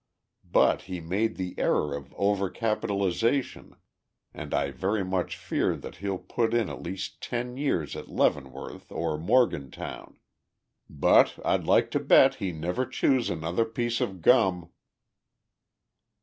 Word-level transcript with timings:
But 0.51 0.81
he 0.89 0.99
made 0.99 1.35
the 1.35 1.53
error 1.59 1.95
of 1.95 2.09
overcapitalization 2.17 3.77
and 4.33 4.51
I 4.51 4.71
very 4.71 5.05
much 5.05 5.37
fear 5.37 5.75
that 5.75 5.97
he'll 5.97 6.17
put 6.17 6.55
in 6.55 6.69
at 6.69 6.81
least 6.81 7.21
ten 7.21 7.55
years 7.55 7.95
at 7.95 8.07
Leavenworth 8.07 8.91
or 8.91 9.19
Morgantown. 9.19 10.17
But 10.89 11.37
I'd 11.45 11.65
like 11.65 11.91
to 11.91 11.99
bet 11.99 12.33
he 12.41 12.51
never 12.51 12.87
chews 12.87 13.29
another 13.29 13.63
piece 13.63 14.01
of 14.01 14.23
gum!" 14.23 14.71